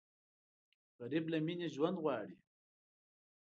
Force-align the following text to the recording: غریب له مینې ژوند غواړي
غریب 0.99 1.25
له 1.31 1.37
مینې 1.45 1.67
ژوند 1.75 1.97
غواړي 2.03 2.37